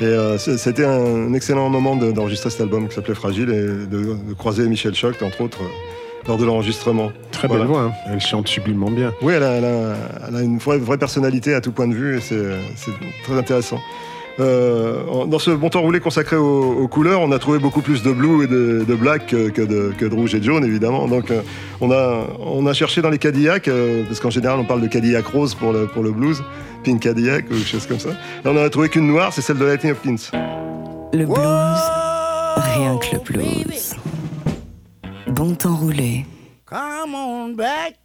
Et 0.00 0.04
euh, 0.04 0.36
c'était 0.36 0.84
un, 0.84 1.32
excellent 1.32 1.70
moment 1.70 1.96
de- 1.96 2.12
d'enregistrer 2.12 2.50
cet 2.50 2.60
album 2.60 2.86
qui 2.88 2.94
s'appelait 2.96 3.14
Fragile 3.14 3.48
et 3.48 3.62
de, 3.86 3.86
de 4.28 4.34
croiser 4.36 4.68
Michel 4.68 4.94
Choc, 4.94 5.20
entre 5.22 5.40
autres, 5.40 5.62
euh, 5.62 6.28
lors 6.28 6.36
de 6.36 6.44
l'enregistrement. 6.44 7.12
Très 7.32 7.48
Voilà. 7.48 7.64
belle 7.64 7.72
voix, 7.72 7.82
hein. 7.84 7.92
elle 8.12 8.20
chante 8.20 8.46
sublimement 8.46 8.90
bien. 8.90 9.10
Oui, 9.22 9.32
elle 9.34 9.42
a, 9.42 9.52
elle 9.52 9.64
a- 9.64 9.94
elle 10.28 10.36
a 10.36 10.42
une 10.42 10.58
vraie, 10.58 10.76
vraie 10.78 10.98
personnalité 10.98 11.54
à 11.54 11.62
tout 11.62 11.72
point 11.72 11.88
de 11.88 11.94
vue 11.94 12.18
et 12.18 12.20
c'est 12.20 12.44
très 13.24 13.38
intéressant. 13.38 13.80
Euh, 14.40 15.26
dans 15.26 15.38
ce 15.38 15.50
bon 15.50 15.68
temps 15.68 15.82
roulé 15.82 16.00
consacré 16.00 16.36
aux, 16.36 16.72
aux 16.82 16.88
couleurs, 16.88 17.20
on 17.20 17.30
a 17.30 17.38
trouvé 17.38 17.58
beaucoup 17.58 17.82
plus 17.82 18.02
de 18.02 18.10
blue 18.10 18.44
et 18.44 18.46
de, 18.46 18.84
de 18.88 18.94
black 18.94 19.26
que, 19.26 19.50
que 19.50 19.60
de, 19.62 19.92
que 19.96 20.06
de 20.06 20.14
rouge 20.14 20.34
et 20.34 20.38
de 20.40 20.44
jaune, 20.44 20.64
évidemment. 20.64 21.06
Donc, 21.08 21.30
euh, 21.30 21.42
on, 21.80 21.90
a, 21.90 22.26
on 22.40 22.66
a 22.66 22.72
cherché 22.72 23.02
dans 23.02 23.10
les 23.10 23.18
Cadillacs, 23.18 23.68
euh, 23.68 24.04
parce 24.06 24.18
qu'en 24.18 24.30
général, 24.30 24.58
on 24.58 24.64
parle 24.64 24.80
de 24.80 24.86
Cadillac 24.88 25.26
rose 25.26 25.54
pour 25.54 25.72
le, 25.72 25.86
pour 25.86 26.02
le 26.02 26.10
blues, 26.12 26.42
Pink 26.84 27.00
Cadillac 27.00 27.44
ou 27.46 27.54
quelque 27.54 27.66
chose 27.68 27.86
comme 27.86 27.98
ça. 28.00 28.10
Là, 28.10 28.16
on 28.46 28.56
en 28.56 28.64
a 28.64 28.70
trouvé 28.70 28.88
qu'une 28.88 29.06
noire, 29.06 29.32
c'est 29.32 29.42
celle 29.42 29.58
de 29.58 29.64
Lightning 29.66 29.92
Hopkins. 29.92 30.16
Le 31.12 31.26
blues, 31.26 31.36
rien 32.56 32.96
que 32.98 33.14
le 33.16 33.20
blues. 33.22 33.94
Bon 35.26 35.54
temps 35.54 35.76
roulé 35.76 36.24
Come 36.66 37.14
on 37.14 37.48
back. 37.54 37.96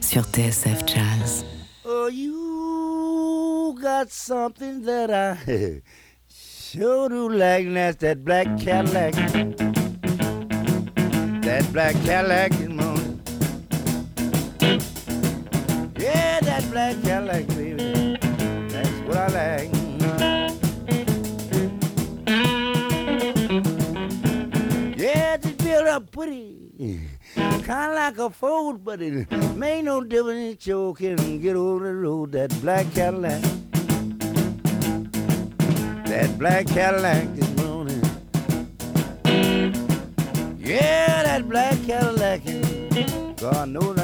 sur 0.00 0.22
TSF 0.24 0.82
Jazz. 0.86 1.44
Oh, 1.84 2.08
you 2.12 2.47
got 3.80 4.10
something 4.10 4.82
that 4.82 5.10
I 5.10 5.82
sure 6.28 7.08
do 7.08 7.28
like, 7.28 7.66
and 7.66 7.76
that's 7.76 7.96
that 7.98 8.24
black 8.24 8.46
Cadillac. 8.58 9.14
That 11.42 11.72
black 11.72 11.94
Cadillac 12.04 12.52
is 12.52 12.68
moaning. 12.68 13.22
Yeah, 15.96 16.40
that 16.40 16.68
black 16.70 17.00
Cadillac, 17.02 17.46
baby. 17.48 18.18
That's 18.68 18.90
what 19.06 19.16
I 19.16 19.26
like. 19.38 19.70
Yeah, 24.98 25.36
just 25.36 25.58
build 25.58 25.86
up 25.86 26.10
pretty. 26.10 26.54
Kinda 27.36 27.92
like 27.94 28.18
a 28.18 28.30
Ford, 28.30 28.84
but 28.84 29.00
it 29.00 29.30
made 29.56 29.82
no 29.82 30.02
difference. 30.02 30.64
Sure 30.64 30.94
can 30.94 31.40
get 31.40 31.54
over 31.54 31.84
the 31.86 31.94
road. 31.94 32.32
That 32.32 32.50
black 32.60 32.92
Cadillac. 32.94 33.42
That 36.08 36.38
black 36.38 36.66
Cadillac 36.66 37.34
this 37.34 37.48
morning. 37.56 38.02
Yeah, 40.58 41.22
that 41.22 41.46
black 41.46 41.76
Cadillac. 41.84 42.42
God 43.36 43.68
knows 43.68 43.98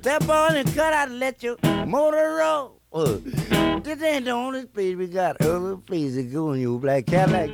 Step 0.00 0.28
on 0.28 0.56
and 0.56 0.74
cut 0.74 0.92
out 0.92 1.08
and 1.08 1.18
let 1.18 1.42
your 1.42 1.56
motor 1.86 2.36
roll. 2.36 2.80
Uh, 2.92 3.18
this 3.82 4.02
ain't 4.02 4.24
the 4.24 4.30
only 4.30 4.66
place 4.66 4.96
we 4.96 5.06
got. 5.06 5.40
Other 5.42 5.76
places 5.76 6.16
to 6.16 6.22
go 6.24 6.52
in 6.52 6.60
your 6.60 6.78
black 6.78 7.06
Cadillac. 7.06 7.50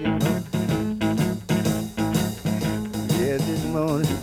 Yeah, 3.20 3.38
this 3.38 3.64
morning. 3.66 4.18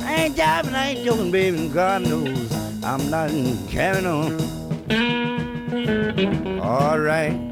I 0.00 0.14
ain't 0.24 0.36
jiving, 0.36 0.74
I 0.74 0.88
ain't 0.90 1.04
joking, 1.04 1.30
baby, 1.30 1.58
and 1.58 1.72
God 1.72 2.02
knows 2.02 2.52
I'm 2.84 3.08
not 3.10 3.30
carrying 3.68 4.06
on. 4.06 4.60
All. 6.60 6.98
Right 6.98 7.49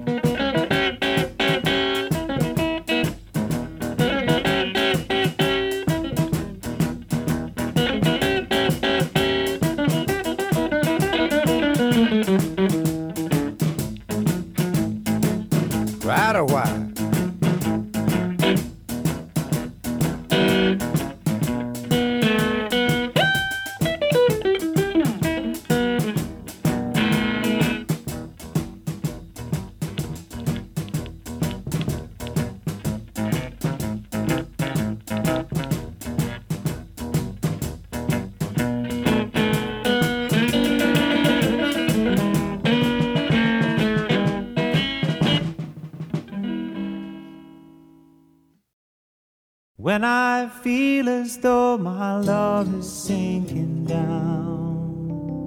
though 51.42 51.78
my 51.78 52.16
love 52.16 52.74
is 52.74 52.90
sinking 52.90 53.84
down, 53.84 55.46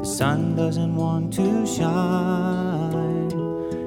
the 0.00 0.06
sun 0.06 0.56
doesn't 0.56 0.94
want 0.96 1.32
to 1.34 1.66
shine, 1.66 3.30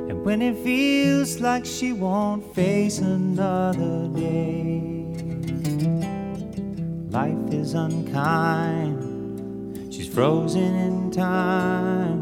and 0.10 0.24
when 0.24 0.42
it 0.42 0.58
feels 0.58 1.40
like 1.40 1.66
she 1.66 1.94
won't 1.94 2.54
face 2.56 3.00
another 3.00 4.08
day, 4.10 4.82
life 7.10 7.54
is 7.54 7.74
unkind, 7.74 9.00
she's 9.94 10.08
frozen 10.08 10.76
in 10.76 11.12
time, 11.12 12.22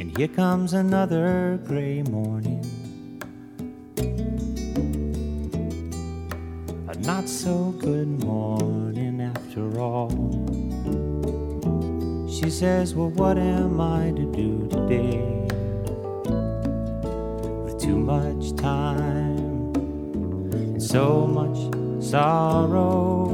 and 0.00 0.16
here 0.16 0.28
comes 0.28 0.72
another 0.72 1.60
gray 1.66 2.02
morning. 2.02 2.63
Not 7.06 7.28
so 7.28 7.74
good 7.78 8.08
morning 8.24 9.20
after 9.20 9.78
all. 9.78 10.08
She 12.30 12.48
says, 12.48 12.94
Well, 12.94 13.10
what 13.10 13.36
am 13.36 13.78
I 13.78 14.10
to 14.12 14.32
do 14.32 14.66
today? 14.70 15.20
With 17.62 17.78
too 17.78 17.98
much 17.98 18.56
time 18.56 19.74
and 20.54 20.82
so 20.82 21.26
much 21.26 21.58
sorrow. 22.02 23.28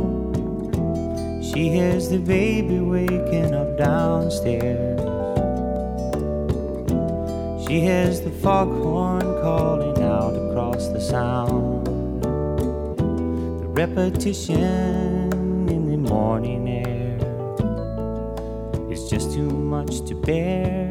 She 1.41 1.69
hears 1.69 2.09
the 2.09 2.19
baby 2.19 2.81
waking 2.81 3.55
up 3.55 3.79
downstairs. 3.79 4.99
She 7.69 7.79
hears 7.81 8.21
the 8.21 8.33
foghorn 8.33 8.70
repetition 13.87 15.33
in 15.75 15.83
the 15.91 15.97
morning 15.97 16.69
air. 16.69 17.17
is 18.93 19.09
just 19.09 19.33
too 19.33 19.49
much 19.49 20.05
to 20.09 20.15
bear. 20.15 20.85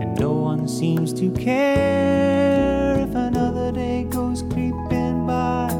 And 0.00 0.10
no 0.16 0.30
one 0.50 0.68
seems 0.68 1.12
to 1.14 1.26
care 1.32 3.00
if 3.06 3.12
another 3.16 3.72
day 3.72 4.04
goes 4.04 4.42
creeping 4.52 5.26
by, 5.26 5.70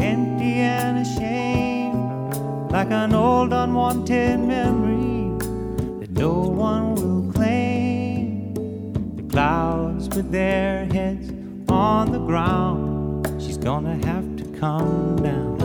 empty 0.00 0.54
and 0.78 0.94
ashamed, 1.06 2.72
like 2.72 2.90
an 2.90 3.12
old 3.12 3.52
unwanted 3.52 4.40
memory 4.40 5.36
that 6.00 6.12
no 6.12 6.32
one 6.68 6.94
will 6.94 7.30
claim. 7.34 8.54
The 9.18 9.26
clouds 9.34 10.08
with 10.16 10.30
their 10.32 10.86
heads 10.86 11.28
on 11.68 12.12
the 12.16 12.22
ground, 12.30 12.75
come 14.66 15.16
down. 15.22 15.56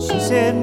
She 0.00 0.18
said, 0.20 0.54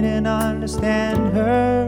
didn't 0.00 0.26
understand 0.26 1.34
her, 1.34 1.86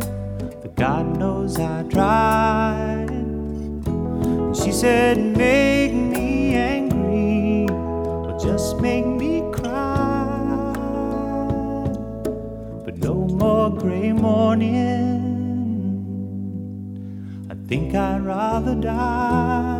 but 0.63 0.75
God 0.77 1.19
knows 1.19 1.59
I 1.59 1.83
tried. 1.85 3.09
And 3.11 4.57
she 4.57 4.71
said, 4.71 5.19
Make 5.19 5.93
me 5.93 6.55
angry, 6.55 7.67
or 7.71 8.39
just 8.39 8.81
make 8.81 9.07
me 9.07 9.43
cry. 9.53 10.73
But 12.85 12.99
no 12.99 13.15
more 13.15 13.71
gray 13.71 14.13
morning. 14.13 15.25
I 17.51 17.55
think 17.69 17.95
I'd 17.95 18.25
rather 18.25 18.75
die. 18.77 19.76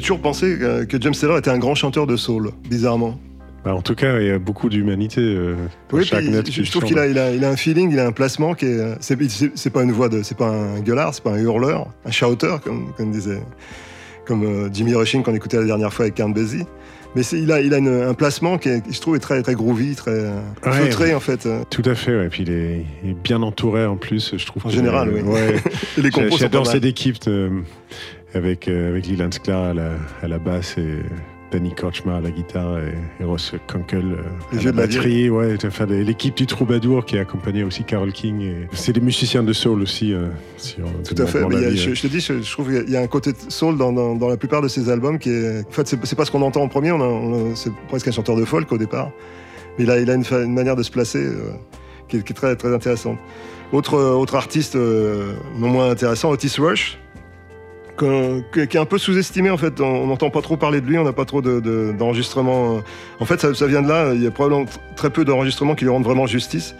J'ai 0.00 0.04
toujours 0.06 0.20
pensé 0.22 0.56
euh, 0.62 0.86
que 0.86 0.98
James 0.98 1.12
Taylor 1.12 1.36
était 1.36 1.50
un 1.50 1.58
grand 1.58 1.74
chanteur 1.74 2.06
de 2.06 2.16
soul, 2.16 2.52
bizarrement. 2.70 3.20
Bah, 3.66 3.74
en 3.74 3.82
tout 3.82 3.94
cas, 3.94 4.18
il 4.18 4.28
y 4.28 4.30
a 4.30 4.38
beaucoup 4.38 4.70
d'humanité 4.70 5.20
euh, 5.20 5.54
Oui, 5.92 6.06
chaque 6.06 6.24
note 6.24 6.50
je, 6.50 6.70
trouve 6.70 6.84
qu'il 6.84 6.98
a, 6.98 7.06
il 7.06 7.18
a, 7.18 7.32
il 7.34 7.44
a 7.44 7.50
un 7.50 7.56
feeling, 7.56 7.92
il 7.92 7.98
a 7.98 8.06
un 8.06 8.12
placement 8.12 8.54
qui 8.54 8.64
est. 8.64 8.78
euh, 8.78 8.94
C'est 9.00 9.70
pas 9.70 9.82
une 9.82 9.92
voix 9.92 10.08
de. 10.08 10.22
C'est 10.22 10.38
pas 10.38 10.48
un 10.48 10.80
gueulard, 10.80 11.12
c'est 11.14 11.22
pas 11.22 11.32
un 11.32 11.38
hurleur, 11.38 11.88
un 12.06 12.10
shouter, 12.10 12.56
comme, 12.64 12.94
comme 12.96 13.10
disait. 13.10 13.42
Comme 14.24 14.44
euh, 14.44 14.70
Jimmy 14.72 14.94
Rushing 14.94 15.22
qu'on 15.22 15.34
écoutait 15.34 15.58
la 15.58 15.64
dernière 15.66 15.92
fois 15.92 16.06
avec 16.06 16.14
Count 16.14 16.30
Basie. 16.30 16.64
Mais 17.14 17.22
il 17.32 17.52
a, 17.52 17.60
il 17.60 17.74
a 17.74 17.78
une- 17.78 17.88
un 17.88 18.14
placement 18.14 18.56
qui, 18.56 18.68
est, 18.70 18.82
je 18.90 19.00
trouve, 19.00 19.16
est 19.16 19.18
très, 19.18 19.42
très 19.42 19.54
groovy, 19.54 19.96
très 19.96 20.12
Ouais, 20.64 20.72
feutré, 20.72 21.06
ouais. 21.08 21.14
en 21.14 21.20
fait. 21.20 21.46
Tout 21.68 21.82
à 21.84 21.94
fait, 21.94 22.16
ouais. 22.16 22.28
Puis 22.30 22.44
il 22.44 22.50
est, 22.52 22.86
il 23.04 23.10
est 23.10 23.14
bien 23.22 23.42
entouré 23.42 23.84
en 23.84 23.96
plus, 23.96 24.36
je 24.38 24.46
trouve. 24.46 24.64
En 24.64 24.70
général, 24.70 25.10
oui. 25.12 25.20
Ouais. 25.20 25.56
Les 25.98 26.10
compos 26.10 26.38
J'adore 26.38 26.66
cette 26.66 26.84
équipe 26.86 27.18
avec, 28.34 28.68
euh, 28.68 28.90
avec 28.90 29.06
Leland 29.08 29.30
Sklar 29.32 29.62
à 29.70 29.74
la, 29.74 29.92
à 30.22 30.28
la 30.28 30.38
basse 30.38 30.76
et 30.78 30.98
Danny 31.52 31.74
Korchmar 31.74 32.16
à 32.16 32.20
la 32.20 32.30
guitare 32.30 32.78
et, 32.78 32.94
et 33.20 33.24
Ross 33.24 33.52
Kunkel 33.66 34.04
euh, 34.12 34.58
à 34.58 34.62
la 34.62 34.70
batterie. 34.72 35.28
Ouais, 35.30 35.56
enfin, 35.66 35.84
l'équipe 35.86 36.36
du 36.36 36.46
Troubadour 36.46 37.04
qui 37.04 37.18
a 37.18 37.22
accompagné 37.22 37.64
aussi 37.64 37.82
Carol 37.82 38.12
King. 38.12 38.40
et- 38.40 38.68
C'est 38.72 38.92
des 38.92 39.00
musiciens 39.00 39.42
de 39.42 39.52
soul 39.52 39.82
aussi. 39.82 40.12
euh, 40.14 40.28
si 40.56 40.76
on- 40.80 41.02
Tout 41.02 41.20
à 41.20 41.26
fait. 41.26 41.44
Mais 41.48 41.56
a- 41.56 41.74
je, 41.74 41.90
euh. 41.90 41.94
je 41.94 42.02
te 42.02 42.06
dis, 42.06 42.20
je, 42.20 42.40
je 42.40 42.52
trouve 42.52 42.66
qu'il 42.66 42.76
y 42.76 42.78
a- 42.78 42.82
il 42.82 42.90
y 42.92 42.96
a 42.96 43.00
un 43.00 43.08
côté 43.08 43.32
soul 43.48 43.76
dans, 43.76 43.92
dans- 43.92 44.14
dans 44.14 44.28
la 44.28 44.36
plupart 44.36 44.62
de 44.62 44.68
ses 44.68 44.88
albums 44.90 45.18
qui 45.18 45.30
est. 45.30 45.66
En 45.66 45.72
fait, 45.72 45.88
c'est 45.88 46.14
pas 46.16 46.24
ce 46.24 46.30
qu'on 46.30 46.42
entend 46.42 46.62
en 46.62 46.68
premier. 46.68 46.92
On 46.92 47.54
c'est 47.56 47.72
presque 47.88 48.06
un 48.06 48.12
chanteur 48.12 48.36
de 48.36 48.44
folk 48.44 48.70
au 48.70 48.78
départ. 48.78 49.10
Mais 49.78 49.88
a, 49.90 49.98
il 49.98 50.08
a 50.10 50.14
une, 50.14 50.24
une 50.30 50.54
manière 50.54 50.76
de 50.76 50.82
se 50.84 50.90
placer 50.92 51.18
euh, 51.18 51.50
qui, 52.08 52.18
est, 52.18 52.22
qui 52.22 52.32
est 52.32 52.36
très, 52.36 52.54
très 52.54 52.72
intéressante. 52.72 53.18
Autre, 53.72 53.94
autre 53.98 54.34
artiste 54.36 54.76
euh, 54.76 55.32
non 55.58 55.68
moins 55.68 55.90
intéressant, 55.90 56.30
Otis 56.30 56.54
Rush, 56.58 56.98
qui 58.00 58.60
est 58.60 58.76
un 58.76 58.84
peu 58.84 58.98
sous-estimé 58.98 59.50
en 59.50 59.56
fait. 59.56 59.80
On 59.80 60.06
n'entend 60.06 60.30
pas 60.30 60.42
trop 60.42 60.56
parler 60.56 60.80
de 60.80 60.86
lui, 60.86 60.98
on 60.98 61.04
n'a 61.04 61.12
pas 61.12 61.24
trop 61.24 61.42
de- 61.42 61.60
de- 61.60 61.94
d'enregistrements. 61.98 62.80
en 63.20 63.24
fait, 63.24 63.40
ça, 63.40 63.54
ça 63.54 63.66
vient 63.66 63.82
de 63.82 63.88
là. 63.88 64.12
Il 64.14 64.22
y 64.22 64.26
a 64.26 64.30
probablement 64.30 64.64
tr- 64.64 64.78
très 64.96 65.10
peu 65.10 65.24
d'enregistrements 65.24 65.74
qui 65.74 65.84
lui 65.84 65.90
rendent 65.92 66.04
vraiment 66.04 66.26
justice. 66.26 66.74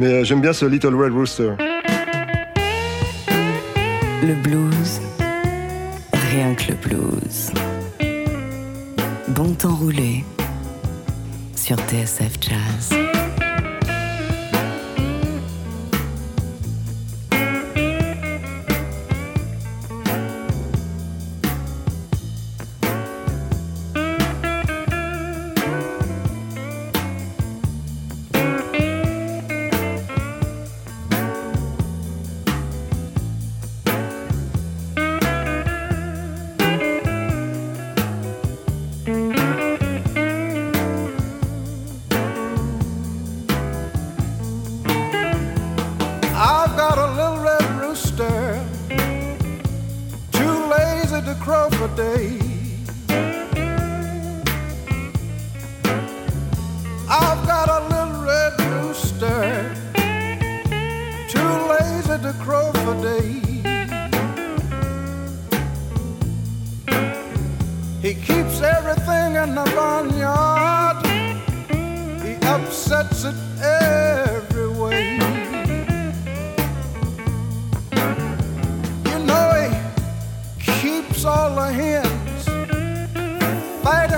Mais 0.00 0.06
euh, 0.06 0.24
j'aime 0.24 0.40
bien 0.40 0.52
ce 0.52 0.66
Little 0.66 0.94
Red 0.96 1.12
Rooster. 1.12 1.50
Le 4.22 4.34
blues, 4.42 5.00
rien 6.32 6.54
que 6.54 6.72
le 6.72 6.76
blues. 6.76 7.50
Bon 9.28 9.52
temps 9.54 9.74
roulé 9.74 10.24
sur 11.54 11.76
TSF 11.76 12.32
Jazz. 12.40 13.03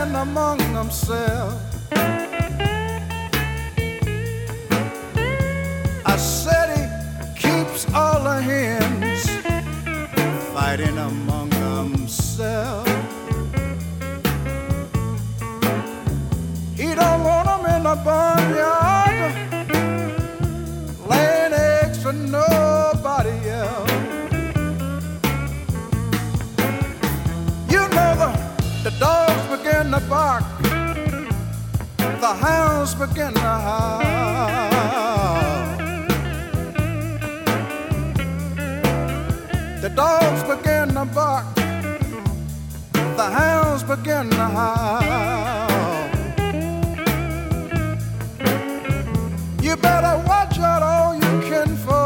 Fighting 0.07 0.15
among 0.15 0.59
themselves. 0.73 1.57
I 6.05 6.17
said 6.17 6.69
he 6.77 7.41
keeps 7.41 7.87
all 7.93 8.23
the 8.23 8.41
hens 8.41 9.29
fighting 10.53 10.99
among 10.99 11.51
themselves. 11.51 12.91
He 16.77 16.95
don't 16.95 17.25
want 17.25 17.47
them 17.49 17.67
in 17.77 17.83
the 17.83 17.97
barnyard 18.05 18.76
begin 29.87 30.01
to 30.01 30.09
bark, 30.09 30.45
the 31.99 32.35
hounds 32.41 32.95
begin 32.95 33.33
to 33.35 33.41
howl. 33.41 34.01
The 39.81 39.89
dogs 39.95 40.43
begin 40.43 40.89
to 40.95 41.05
bark, 41.15 41.55
the 43.17 43.31
hounds 43.39 43.85
begin 43.85 44.31
to 44.31 44.47
howl. 44.57 46.11
You 49.63 49.77
better 49.77 50.19
watch 50.27 50.59
out, 50.59 50.83
all 50.83 51.15
you 51.15 51.49
kin 51.49 51.77
folks. 51.77 52.06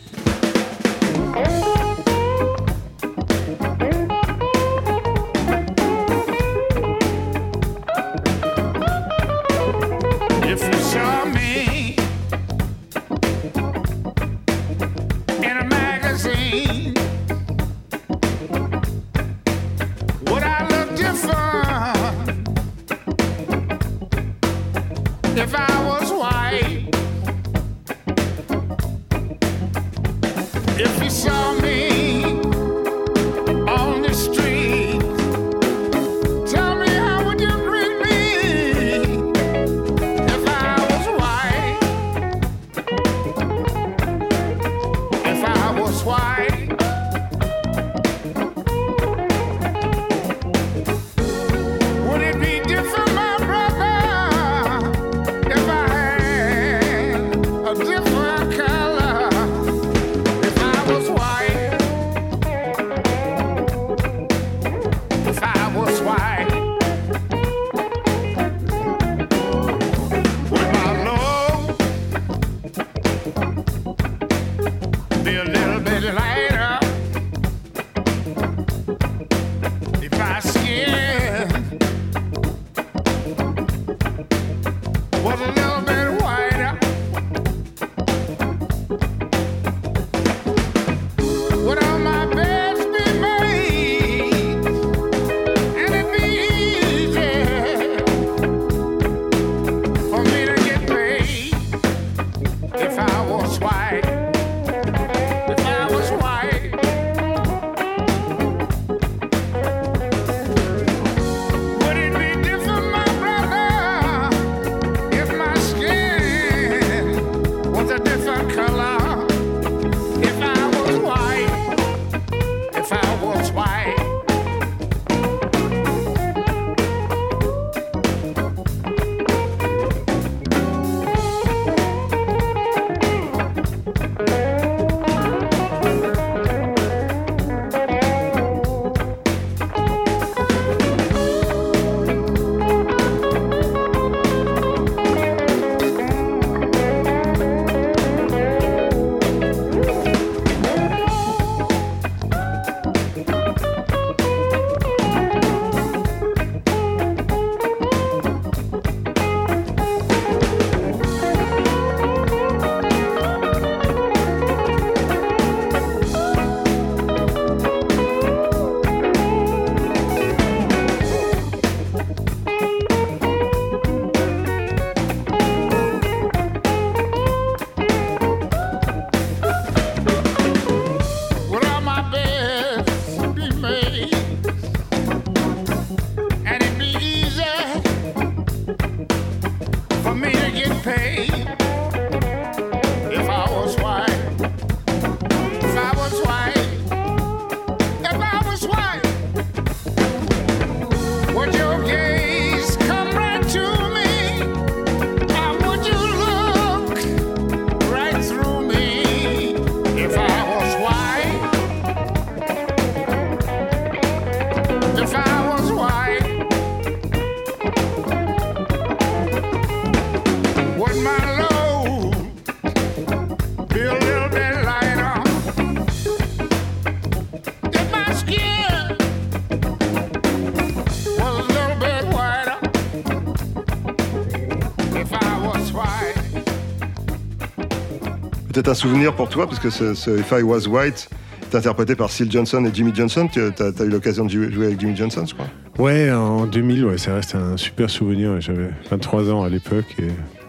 Un 238.71 238.73
souvenir 238.73 239.13
pour 239.13 239.27
toi, 239.27 239.47
parce 239.47 239.59
que 239.59 239.69
ce, 239.69 239.93
ce 239.93 240.11
If 240.11 240.31
I 240.31 240.43
Was 240.43 240.65
White 240.65 241.09
est 241.41 241.55
interprété 241.57 241.95
par 241.95 242.09
Seal 242.09 242.31
Johnson 242.31 242.63
et 242.63 242.73
Jimmy 242.73 242.93
Johnson. 242.95 243.27
Tu 243.29 243.41
as, 243.41 243.83
eu 243.83 243.89
l'occasion 243.89 244.23
de 244.23 244.29
jouer 244.29 244.67
avec 244.67 244.79
Jimmy 244.79 244.95
Johnson, 244.95 245.25
je 245.27 245.33
crois. 245.33 245.47
Ouais, 245.77 246.09
en 246.09 246.45
2000, 246.45 246.85
ouais, 246.85 246.97
ça 246.97 247.15
reste 247.15 247.35
un 247.35 247.57
super 247.57 247.89
souvenir. 247.89 248.39
J'avais 248.39 248.69
23 248.89 249.29
ans 249.29 249.43
à 249.43 249.49
l'époque 249.49 249.93
et 249.99 250.07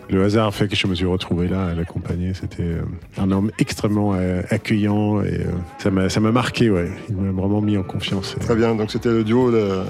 le 0.09 0.23
hasard 0.23 0.47
a 0.47 0.51
fait 0.53 0.69
que 0.69 0.77
je 0.77 0.87
me 0.87 0.95
suis 0.95 1.05
retrouvé 1.05 1.49
là 1.49 1.67
à 1.67 1.75
l'accompagner. 1.75 2.33
C'était 2.35 2.63
euh, 2.63 2.83
un 3.19 3.33
homme 3.33 3.51
extrêmement 3.59 4.13
euh, 4.15 4.43
accueillant 4.51 5.21
et 5.23 5.41
euh, 5.41 5.51
ça 5.79 5.91
m'a 5.91 6.09
ça 6.09 6.21
m'a 6.21 6.31
marqué. 6.31 6.71
Ouais, 6.71 6.93
il 7.09 7.17
m'a 7.17 7.33
vraiment 7.33 7.61
mis 7.61 7.77
en 7.77 7.83
confiance. 7.83 8.37
Très 8.39 8.55
bien, 8.55 8.77
donc 8.77 8.93
c'était 8.93 9.09
le 9.09 9.25
duo 9.25 9.51
de... 9.51 9.81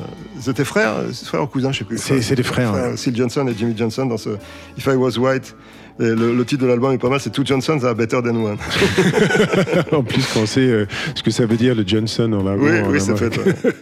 C'était 0.41 0.65
frères, 0.65 0.95
frères 1.25 1.43
ou 1.43 1.47
cousins, 1.47 1.73
je 1.73 1.81
sais 1.81 1.85
plus. 1.85 1.99
C'est- 1.99 2.35
des 2.35 2.43
frères, 2.43 2.73
ouais. 2.73 2.97
Seal 2.97 3.15
Johnson 3.15 3.47
et 3.47 3.55
Jimmy 3.55 3.77
Johnson 3.77 4.07
dans 4.07 4.17
ce 4.17 4.31
If 4.79 4.87
I 4.87 4.95
Was 4.95 5.19
White. 5.19 5.55
Et 6.03 6.15
le, 6.17 6.35
le 6.35 6.45
titre 6.45 6.63
de 6.65 6.67
l'album 6.69 6.93
est 6.93 6.99
pas 6.99 7.09
mal, 7.09 7.21
c'est 7.21 7.31
Two 7.31 7.45
Johnsons 7.47 7.83
are 7.85 7.95
better 7.95 8.21
than 8.23 8.35
one. 8.37 8.57
en 9.93 10.03
plus, 10.03 10.27
quand 10.35 10.41
on 10.41 10.47
sait 10.47 10.61
euh, 10.61 10.87
ce 11.15 11.23
que 11.23 11.31
ça 11.31 11.47
veut 11.47 11.57
dire 11.57 11.75
le 11.75 11.85
Johnson 11.87 12.33
en 12.33 12.47
avant. 12.47 12.57
Oui, 12.63 12.81
en 12.81 12.91
oui, 12.91 12.99
avant. 13.01 13.17
fait. 13.17 13.37
ouais. 13.39 13.73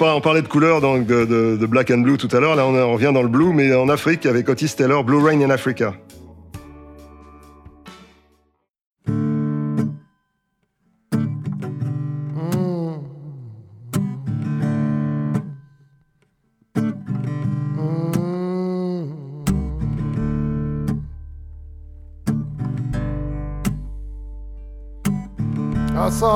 On 0.00 0.20
parlait 0.20 0.42
de 0.42 0.48
couleurs, 0.48 0.80
donc 0.80 1.06
de, 1.06 1.24
de- 1.24 1.56
de 1.56 1.66
black 1.66 1.90
and 1.90 1.98
blue 1.98 2.18
tout 2.18 2.28
à 2.36 2.40
l'heure. 2.40 2.56
Là, 2.56 2.66
on, 2.66 2.74
on 2.74 2.92
revient 2.92 3.10
dans 3.14 3.22
le 3.22 3.28
blue, 3.28 3.52
mais 3.54 3.74
en 3.74 3.88
Afrique 3.88 4.26
avec 4.26 4.48
Otis 4.48 4.74
Taylor, 4.76 5.02
Blue 5.04 5.18
Rain 5.22 5.40
in 5.40 5.50
Africa. 5.50 5.94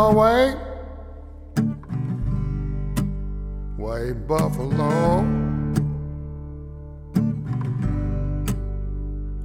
Saw 0.07 0.13
white, 0.13 0.57
white 3.77 4.29
buffalo 4.29 5.25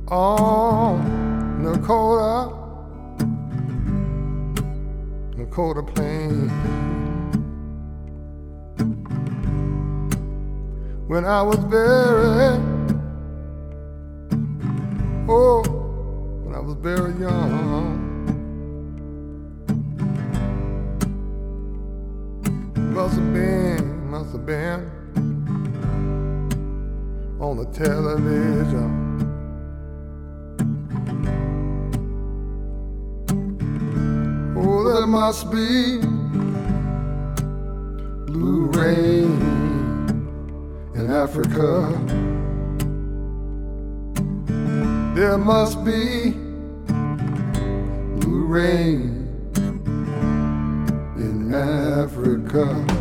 oh, 0.08 0.16
on 0.16 1.64
Dakota, 1.64 2.54
Dakota 5.36 5.82
Plain. 5.82 6.50
When 11.08 11.26
I 11.26 11.42
was 11.42 11.58
very, 11.58 12.60
oh, 15.28 15.64
when 16.44 16.54
I 16.54 16.60
was 16.60 16.76
very 16.76 17.14
young. 17.20 18.11
Been, 24.46 24.90
on 27.40 27.58
the 27.58 27.66
television. 27.74 29.12
Oh, 34.58 34.84
there 34.94 35.08
must 35.08 35.52
be 35.52 36.00
blue 38.26 38.66
rain 38.74 39.40
in 40.96 41.12
Africa. 41.12 41.90
There 45.16 45.38
must 45.38 45.84
be 45.84 46.32
blue 48.20 48.46
rain 48.46 49.28
in 51.18 51.54
Africa. 51.54 53.01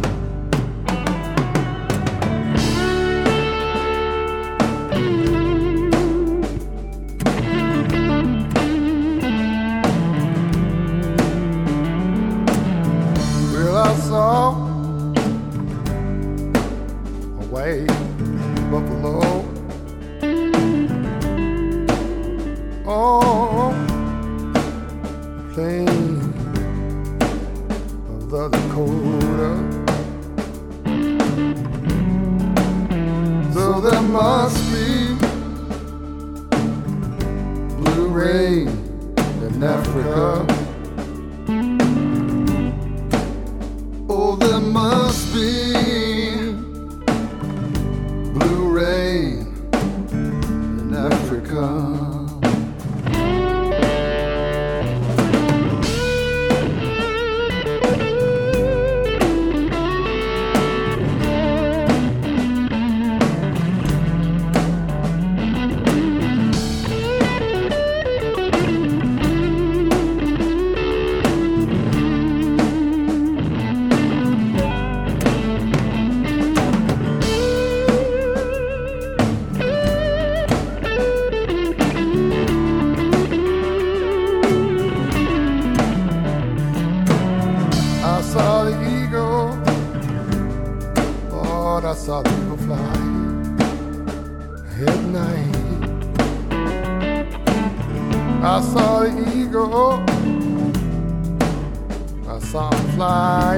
Saw 102.50 102.68
him 102.74 102.88
fly 102.96 103.56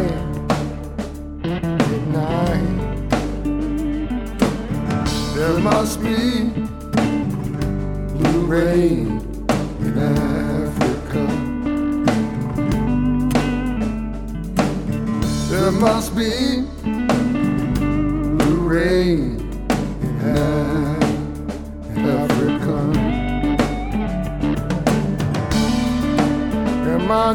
at 1.44 2.02
night. 2.08 2.78
There 5.34 5.58
must 5.60 6.02
be 6.02 6.50
blue 8.18 8.44
rain 8.46 9.06
in 9.80 9.98
Africa. 9.98 11.24
There 15.50 15.72
must 15.72 16.14
be 16.14 16.66
blue 18.36 18.60
rain 18.68 19.40
in 20.02 20.20
Af- 20.36 21.96
in 21.96 22.04
Africa. 22.04 22.76
Am 26.94 27.10
I 27.10 27.34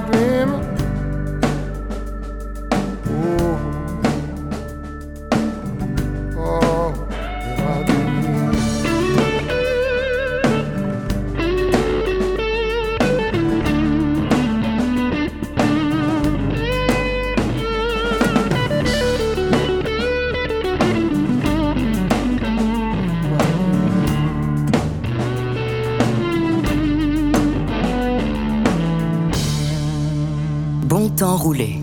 Roulé 31.47 31.79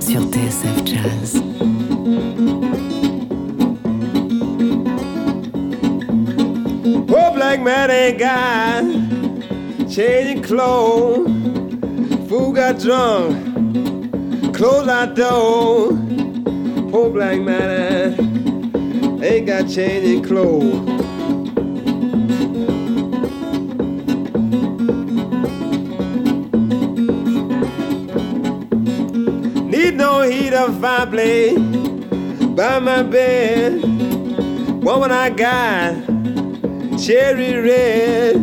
sur 0.00 0.20
TSF 0.32 0.84
Jazz. 0.84 1.40
Poor 7.06 7.30
black 7.32 7.62
man 7.62 7.88
ain't 7.88 8.18
got 8.18 8.82
changing 9.88 10.42
clothes. 10.42 11.30
Fool 12.28 12.50
got 12.52 12.80
drunk, 12.80 13.36
closed 14.52 14.88
our 14.88 15.06
door. 15.06 15.92
Poor 16.90 17.10
black 17.10 17.40
man 17.42 19.22
ain't 19.22 19.46
got 19.46 19.68
changing 19.68 20.24
clothes. 20.24 20.89
No 30.20 30.28
heater 30.28 30.70
fireplace 30.72 31.58
by 32.54 32.78
my 32.78 33.02
bed. 33.02 33.82
Woman, 34.84 35.10
I 35.10 35.30
got 35.30 35.94
cherry 37.02 37.54
red. 37.54 38.36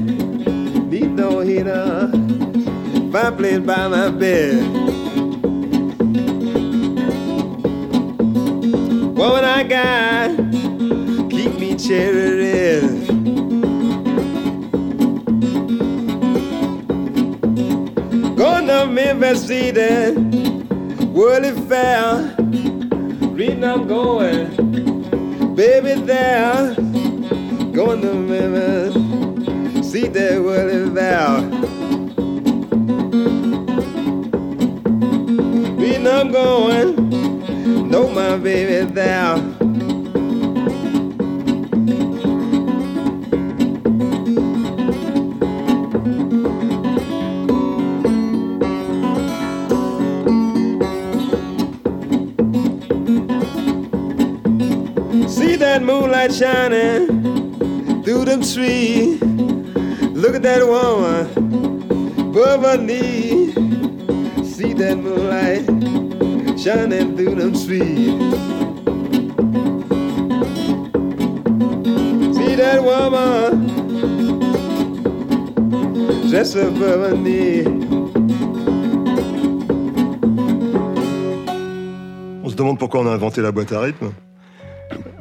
Need 0.90 1.12
no 1.12 1.42
heat 1.42 1.58
heater 1.58 2.10
fireplace 3.12 3.60
by 3.60 3.88
my 3.90 4.10
bed. 4.10 4.56
Woman, 9.16 9.46
I 9.46 9.62
got 9.62 10.36
keep 11.30 11.60
me 11.60 11.76
cherry 11.76 12.38
red. 12.40 13.08
To 18.68 18.86
Memphis 18.86 19.48
City, 19.48 20.27
Worldly 21.18 21.52
Fair. 21.68 22.36
Reading 23.34 23.64
I'm 23.64 23.88
going, 23.88 25.56
baby 25.56 26.00
there. 26.00 26.76
Going 27.72 28.02
to 28.02 28.14
Memphis, 28.14 28.94
see 29.92 30.08
that 30.10 30.40
Worldly 30.40 30.94
Fair. 30.94 31.42
Reading 35.76 36.08
I'm 36.08 36.32
going, 36.32 37.90
know 37.90 38.10
my 38.10 38.38
baby 38.38 38.86
there. 38.94 39.47
Shining 56.38 57.08
through 58.04 58.26
them 58.26 58.42
trees. 58.42 59.20
Look 60.14 60.36
at 60.36 60.44
that 60.44 60.62
woman 60.68 61.26
above 62.30 62.62
her 62.62 62.78
knee. 62.78 63.54
See 64.44 64.74
that 64.74 64.98
moonlight 64.98 65.66
shining 66.60 67.16
through 67.18 67.36
them 67.36 67.54
trees. 67.54 68.14
See 72.36 72.56
that 72.56 72.84
woman 72.84 73.68
dressed 76.30 76.56
above 76.56 77.02
her 77.02 77.18
knee. 77.18 77.66
On 82.44 82.50
se 82.50 82.56
demande 82.56 82.78
pourquoi 82.78 83.02
on 83.02 83.08
a 83.08 83.12
inventé 83.16 83.42
la 83.42 83.52
boîte 83.52 83.72
à 83.72 83.82
rythme. 83.82 84.12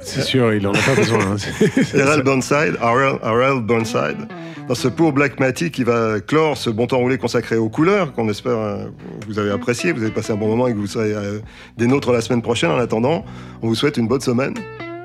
C'est 0.01 0.21
sûr, 0.23 0.53
il 0.53 0.67
en 0.67 0.73
a 0.73 0.79
pas 0.79 0.95
besoin. 0.95 1.19
hein. 1.21 1.37
Errol 1.95 2.23
Burnside, 2.23 2.77
Harold, 2.81 3.19
Harold 3.23 3.67
Burnside, 3.67 4.29
dans 4.69 4.75
ce 4.75 4.89
pour 4.89 5.13
Black 5.13 5.41
Matty 5.41 5.71
qui 5.71 5.85
va 5.85 6.21
clore 6.21 6.57
ce 6.57 6.71
bon 6.71 6.87
temps 6.87 6.99
roulé 6.99 7.19
consacré 7.19 7.57
aux 7.57 7.69
couleurs, 7.69 8.13
qu'on 8.13 8.29
espère 8.29 8.57
euh, 8.59 8.87
vous 9.27 9.39
avez 9.39 9.51
apprécié, 9.51 9.93
vous 9.93 10.03
avez 10.03 10.13
passé 10.13 10.33
un 10.33 10.37
bon 10.37 10.49
moment 10.49 10.67
et 10.69 10.73
que 10.73 10.79
vous 10.79 10.87
serez 10.87 11.13
euh, 11.15 11.39
des 11.77 11.87
nôtres 11.87 12.13
la 12.13 12.21
semaine 12.21 12.43
prochaine. 12.43 12.71
En 12.71 12.79
attendant, 12.79 13.25
on 13.63 13.69
vous 13.69 13.75
souhaite 13.75 13.97
une 13.97 14.07
bonne 14.09 14.21
semaine. 14.21 14.55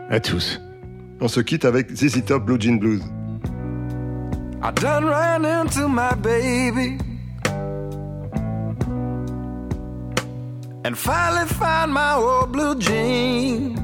À 0.09 0.19
tous. 0.19 0.59
On 1.21 1.27
se 1.29 1.39
quitte 1.39 1.63
avec 1.65 1.89
ZZ 1.95 2.25
Top 2.25 2.43
Blue 2.45 2.59
Jean 2.59 2.77
Blues. 2.77 3.01
I 4.63 4.71
done 4.75 5.05
ran 5.05 5.45
into 5.45 5.87
my 5.87 6.13
baby 6.21 6.97
and 10.85 10.95
finally 10.95 11.47
found 11.47 11.93
my 11.93 12.15
old 12.15 12.51
blue 12.51 12.75
jean. 12.77 13.75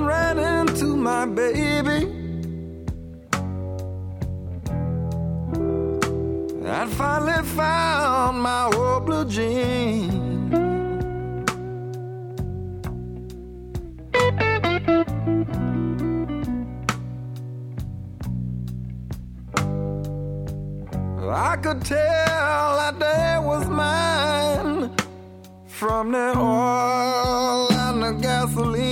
Ran 0.00 0.38
into 0.38 0.96
my 0.96 1.26
baby. 1.26 2.06
I 6.66 6.86
finally 6.86 7.42
found 7.44 8.40
my 8.40 8.70
old 8.74 9.06
blue 9.06 9.26
jean. 9.26 10.30
I 21.32 21.56
could 21.56 21.84
tell 21.84 22.76
that 22.80 22.98
day 22.98 23.38
was 23.40 23.68
mine 23.68 24.90
from 25.66 26.12
the 26.12 26.32
oil 26.38 27.72
and 27.72 28.02
the 28.02 28.12
gasoline. 28.22 28.89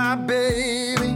my 0.00 0.14
baby. 0.16 1.09